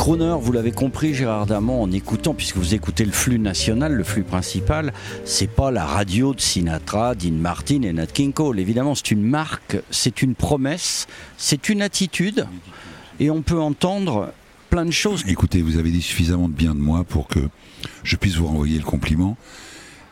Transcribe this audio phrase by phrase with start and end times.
[0.00, 4.02] Crooner, vous l'avez compris, Gérard Damon, en écoutant, puisque vous écoutez le flux national, le
[4.02, 4.94] flux principal,
[5.26, 8.60] c'est pas la radio de Sinatra, Dean Martin et Nat King Cole.
[8.60, 12.46] Évidemment, c'est une marque, c'est une promesse, c'est une attitude,
[13.18, 14.32] et on peut entendre
[14.70, 15.22] plein de choses.
[15.28, 17.50] écoutez, vous avez dit suffisamment de bien de moi pour que
[18.02, 19.36] je puisse vous renvoyer le compliment.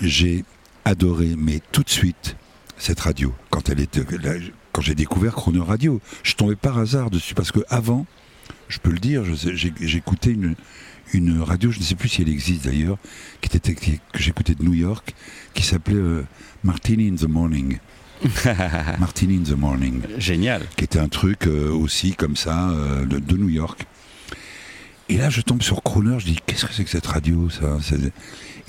[0.00, 0.44] J'ai
[0.84, 2.36] adoré, mais tout de suite,
[2.78, 3.34] cette radio.
[3.50, 3.84] Quand elle
[4.70, 8.06] quand j'ai découvert Chrono Radio, je tombais par hasard dessus parce que avant,
[8.72, 9.48] je peux le dire, je
[9.80, 10.54] j'écoutais une,
[11.12, 12.98] une radio, je ne sais plus si elle existe d'ailleurs,
[13.40, 15.14] qui était qui- que j'écoutais de New York,
[15.54, 16.24] qui s'appelait euh,
[16.64, 17.78] Martini in the Morning.
[19.00, 20.62] Martini in the Morning Génial.
[20.76, 23.84] qui était un truc euh, aussi comme ça euh, de, de New York.
[25.08, 27.76] Et là, je tombe sur Crooner, je dis qu'est-ce que c'est que cette radio ça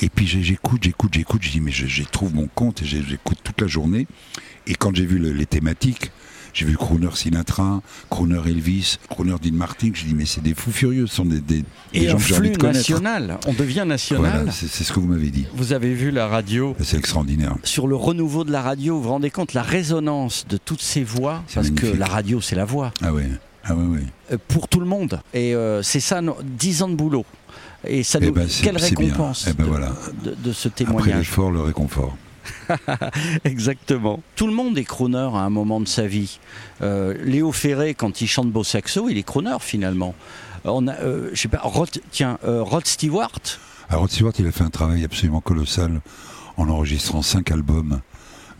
[0.01, 3.37] Et puis j'écoute, j'écoute, j'écoute, je dis mais je- j'y trouve mon compte et j'écoute
[3.43, 4.07] toute la journée.
[4.67, 6.11] Et quand j'ai vu le- les thématiques,
[6.53, 10.71] j'ai vu Crooner Sinatra, Crooner Elvis, Crooner Dean Martin, je dis mais c'est des fous
[10.71, 12.77] furieux, ce sont des, des, des Et gens que j'ai envie flux de connaître.
[12.79, 14.31] national, on devient national.
[14.45, 15.45] Voilà, c'est ce que vous m'avez dit.
[15.55, 17.55] Vous avez vu la radio C'est extraordinaire.
[17.63, 21.03] sur le renouveau de la radio, vous vous rendez compte la résonance de toutes ces
[21.03, 22.91] voix, parce que la radio c'est la voix.
[23.01, 23.29] Ah ouais,
[23.65, 24.03] ah ouais, ouais.
[24.31, 25.21] Euh, pour tout le monde.
[25.33, 27.25] Et euh, c'est ça, nos- 10 ans de boulot.
[27.85, 29.91] Et ça Eh nous, ben, quelle récompense Eh ben de, voilà.
[30.23, 31.17] de- de ce Après témoignage?
[31.17, 32.15] l'effort, le réconfort.
[33.43, 34.21] Exactement.
[34.35, 36.39] Tout le monde est crooner à un moment de sa vie.
[36.81, 40.13] Euh, Léo Ferré, quand il chante Beau Saxo, il est crooner finalement.
[40.65, 43.31] On a, euh, je sais pas, Rod, tiens, euh, Rod Stewart,
[43.89, 46.01] Alors Rod Stewart, il a fait un travail absolument colossal
[46.57, 47.99] en enregistrant cinq albums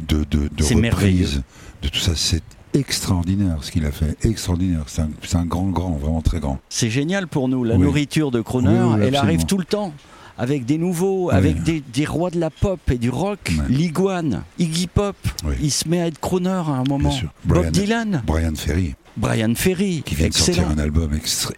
[0.01, 1.23] de, de, de C'est merveilleux.
[1.25, 1.43] reprises,
[1.81, 2.11] de tout ça.
[2.15, 2.43] C'est
[2.73, 4.83] extraordinaire ce qu'il a fait, extraordinaire.
[4.87, 6.59] C'est un, grand, grand, vraiment très grand.
[6.69, 7.63] c'est génial pour nous.
[7.63, 7.83] La Oui.
[7.83, 9.93] nourriture de Oui, oui, elle arrive tout le temps.
[10.37, 11.35] Avec des nouveaux, Oui.
[11.35, 15.55] avec des, des rois de la pop et du rock, l'iguane, Iggy Pop, Oui.
[15.61, 17.11] il se met à être crooner à un moment.
[17.11, 17.29] sûr.
[17.45, 21.11] Bob Brian- Dylan, Brian Ferry, Brian Ferry, qui vient de sortir un album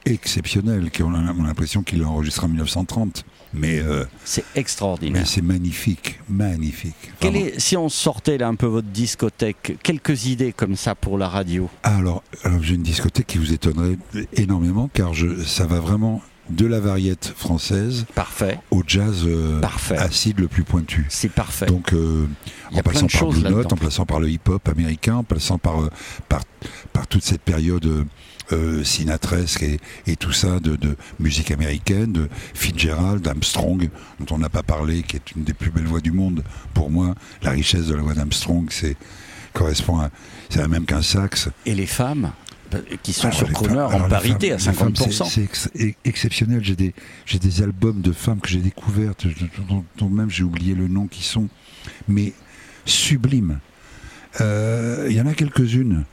[0.06, 3.24] exceptionnel, qui on a on a l'impression qu'il l'a enregistré en 1930.
[3.54, 5.22] Mais, euh, C'est extraordinaire.
[5.22, 6.94] mais c'est magnifique, magnifique.
[7.22, 11.30] Est, si on sortait là un peu votre discothèque, quelques idées comme ça pour la
[11.30, 11.70] radio?
[11.84, 13.98] Alors, alors, j'ai une discothèque qui vous étonnerait
[14.34, 19.98] énormément, car je, ça va vraiment de la variette française Parfait, au jazz euh, Parfait.
[19.98, 21.06] acide le plus pointu.
[21.10, 21.66] c'est parfait.
[21.66, 22.28] Donc, euh,
[22.74, 25.90] en passant par Blue Note, en passant par le hip-hop américain, en passant par, euh,
[26.30, 26.42] par,
[26.94, 28.06] par toute cette période
[28.52, 33.90] euh, sinatresque et, et tout ça de, de musique américaine, de Fitzgerald, Armstrong,
[34.20, 36.44] dont on n'a pas parlé, qui est une des plus belles voix du monde.
[36.74, 38.96] Pour moi, la richesse de la voix d'Armstrong, c'est
[39.54, 40.10] correspond à,
[40.50, 41.50] c'est la même qu'un sax.
[41.66, 42.32] Et les femmes?
[43.04, 45.26] Qui sont Alors, sur alors, en parité femmes- à les femmes, 50%.
[45.26, 45.70] c'est- C'est ex-
[46.06, 46.60] exceptionnel.
[46.64, 46.94] J'ai des,
[47.42, 49.26] des albums de femmes que j'ai découvertes,
[49.70, 51.48] dont, dont même j'ai oublié le nom, qui sont
[52.08, 52.34] mais
[52.86, 53.60] sublimes.
[54.42, 56.04] Euh, Il y en a quelques-unes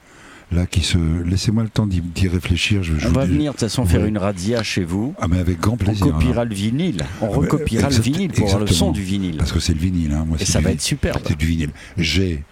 [0.53, 0.99] là qui se.
[1.25, 2.83] Laissez-moi le temps d'y réfléchir.
[2.83, 4.09] Je, je on va dis- venir de toute façon faire Ouais.
[4.09, 5.15] une radia chez vous.
[5.21, 6.07] Ah mais avec grand On plaisir.
[6.07, 6.45] copiera hein.
[6.45, 7.03] le vinyle.
[7.21, 9.37] On recopiera le vinyle pour avoir le son du vinyle.
[9.39, 10.13] Parce que c'est le vinyle.
[10.13, 10.25] Hein.
[10.29, 11.23] Moi, Et ça va être superbe.
[11.27, 11.71] C'est du vinyle.
[11.97, 12.45] J'ai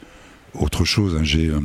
[0.54, 1.15] autre chose.
[1.16, 1.60] hein, J'ai euh,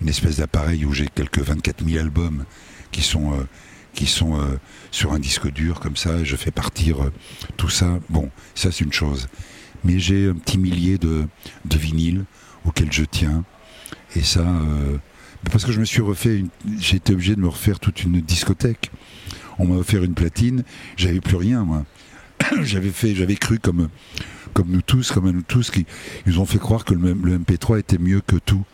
[0.00, 2.44] une espèce d'appareil où j'ai quelques 24 000 albums
[2.90, 3.44] qui sont, euh,
[3.92, 4.58] qui sont euh,
[4.90, 6.18] sur un disque dur comme ça.
[6.18, 7.12] et Je fais partir euh,
[7.56, 7.98] tout ça.
[8.08, 9.28] Bon, ça c'est une chose.
[9.84, 11.26] Mais j'ai un petit millier de,
[11.64, 12.24] de vinyles
[12.64, 13.44] auxquels je tiens.
[14.14, 14.44] Et ça,
[15.50, 16.44] parce que je me suis refait,
[16.78, 18.90] j'ai été obligé de me refaire toute une discothèque.
[19.58, 20.64] On m'a offert une platine,
[20.96, 21.86] j'avais plus rien moi.
[22.62, 23.88] j'avais fait, j'avais cru comme
[24.52, 25.86] comme nous tous, comme à nous tous, qui
[26.26, 28.64] ils ont fait croire que le MP3 était mieux que tout.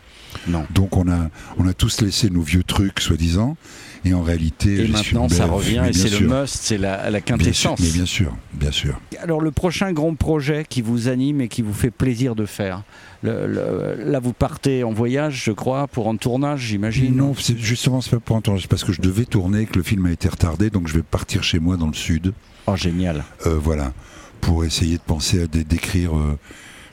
[0.47, 0.65] Non.
[0.73, 3.57] Donc on a, on a tous laissé nos vieux trucs, soi-disant,
[4.05, 7.19] et en réalité, Et maintenant, ça revient et c'est le must, c'est la, la bien
[7.19, 7.79] sûr, quintessence.
[7.81, 8.99] mais bien sûr, bien sûr.
[9.21, 12.83] Alors le prochain grand projet qui vous anime et qui vous fait plaisir de faire
[13.23, 17.99] Le- le- Là vous partez en voyage je crois pour un tournage j'imagine Non, justement
[18.01, 20.29] c'est pas pour entendre, c'est parce que je devais tourner, que le film a été
[20.29, 22.33] retardé, donc je vais partir chez moi dans le sud.
[22.67, 23.91] Oh génial Euh, voilà,
[24.39, 26.15] pour essayer de penser à dé- d'écrire.
[26.15, 26.37] euh,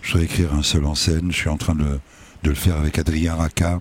[0.03, 1.29] je voudrais écrire un seul en scène.
[1.31, 1.99] Je suis en train de,
[2.45, 3.81] de le faire avec Adrien Racca,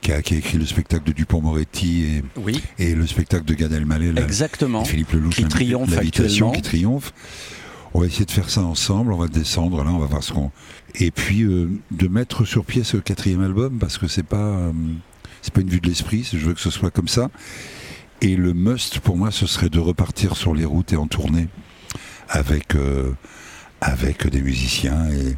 [0.00, 3.54] qui a, qui a écrit le spectacle de Dupont-Moretti et, Oui et le spectacle de
[3.54, 4.12] Gad Elmaleh.
[4.12, 6.52] la- exactement et Philippe Lelouch, Qui triomphe actuellement.
[6.52, 7.12] qui triomphe.
[7.92, 9.12] On va essayer de faire ça ensemble.
[9.12, 9.90] On va descendre là.
[9.90, 10.50] On va voir ce qu'on.
[10.94, 14.72] Et puis euh, de mettre sur pied ce quatrième album parce que c'est pas euh,
[15.42, 16.28] c'est pas une vue de l'esprit.
[16.32, 17.30] Je veux que ce soit comme ça.
[18.22, 21.48] Et le must pour moi, ce serait de repartir sur les routes et en tournée
[22.28, 23.12] avec, euh,
[23.80, 25.36] avec des musiciens et,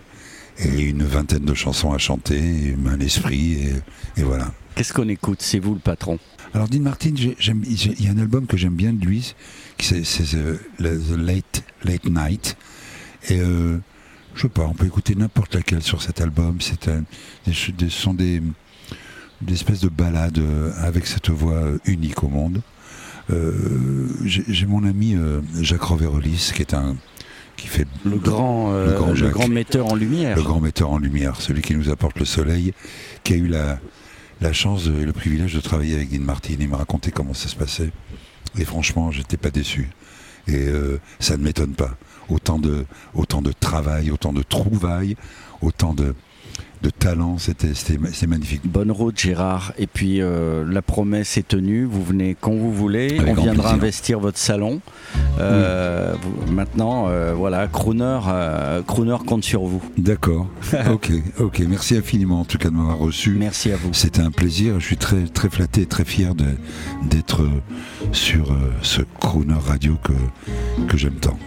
[0.59, 4.53] et une vingtaine de chansons à chanter, un esprit, et, et voilà.
[4.75, 5.43] Qu'est-ce qu'on écoute?
[5.43, 6.19] C'est vous le patron.
[6.55, 9.35] Alors Dean Martin, il y a un album que j'aime bien de lui,
[9.79, 12.57] qui c'est euh, The Late, Late Night.
[13.29, 13.79] Et euh,
[14.35, 16.59] je sais pas, on peut écouter n'importe laquelle sur cet album.
[16.61, 16.91] C'est
[17.51, 18.43] ce sont des,
[19.41, 22.61] des espèces de ballades euh, avec cette voix euh, unique au monde.
[23.31, 25.17] Euh, j'ai mon ami
[25.61, 26.97] Jacques Roverolis, qui est un
[27.57, 29.31] qui fait Le grand, euh, Le grand le Jacques.
[29.33, 30.37] grand metteur en lumière.
[30.37, 32.73] le grand metteur en lumière, celui qui nous apporte le soleil,
[33.25, 33.79] qui a eu la,
[34.41, 36.55] la chance et le privilège de travailler avec Dean Martin.
[36.59, 37.91] Il m'a raconté comment ça se passait.
[38.59, 39.91] Et franchement, j'étais pas déçu.
[40.49, 41.97] Et euh, ça ne m'étonne pas.
[42.29, 42.85] Autant de,
[43.15, 45.17] autant de travail, autant de trouvailles,
[45.61, 46.15] autant de,
[46.83, 47.73] de talent, c'était,
[48.27, 48.63] magnifique.
[48.65, 49.73] Bonne route Gérard.
[49.79, 51.85] Et puis euh, la promesse est tenue.
[51.85, 53.19] Vous venez quand vous voulez.
[53.19, 53.75] Avec On viendra plaisir.
[53.75, 54.81] investir votre salon.
[55.41, 56.15] Euh,
[56.51, 59.83] maintenant, euh, voilà, Crooner, euh, Crooner compte sur vous.
[59.97, 60.49] D'accord.
[60.91, 61.63] ok, ok.
[61.69, 63.37] Merci infiniment en tout cas de m'avoir reçu.
[63.39, 63.93] Merci à vous.
[63.93, 64.81] C'était un plaisir.
[64.81, 67.43] Je suis très, très flatté et très fier d'être
[68.13, 70.13] sur euh, ce crooner radio que,
[70.89, 71.39] que j'aime tant.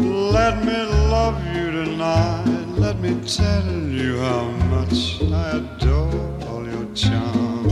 [0.00, 7.68] Let me love you Let me tell you how much I adore all your charm.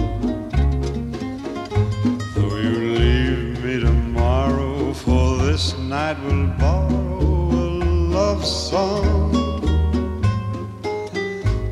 [2.35, 7.69] Though you leave me tomorrow, for this night will borrow a
[8.17, 9.33] love song.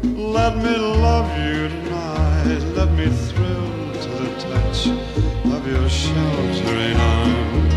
[0.02, 2.62] Let me love you tonight.
[2.76, 4.88] Let me thrill to the touch
[5.54, 7.70] of your sheltering arm.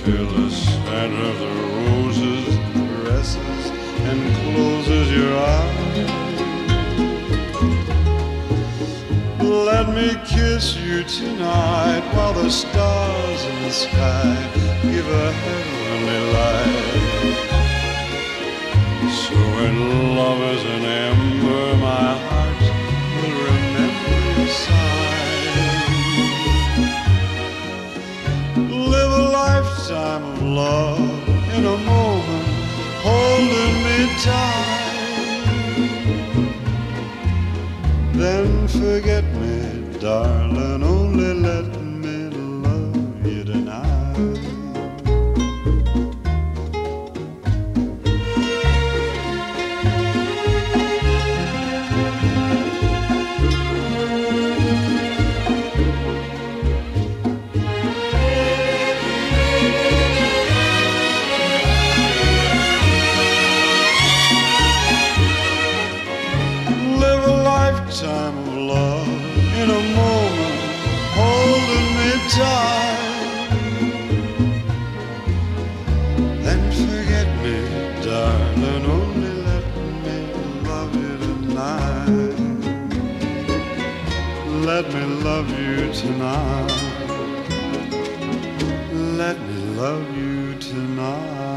[0.00, 1.67] Feel the scent of the
[5.18, 6.10] your eyes.
[9.70, 14.36] Let me kiss you tonight while the stars in the sky
[14.82, 17.36] give a heavenly light.
[19.22, 19.74] So when
[20.20, 22.62] love is an ember, my heart
[23.14, 25.48] will remember your sigh.
[28.94, 32.48] Live a lifetime of love in a moment,
[33.06, 34.87] holding me tight.
[38.18, 41.77] Then forget me, darling, only let
[84.94, 86.72] me love you tonight.
[89.16, 91.48] Let me love you tonight.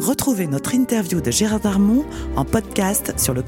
[0.00, 2.04] Retrouvez notre interview de Gérard Darmon
[2.36, 3.42] en podcast sur le.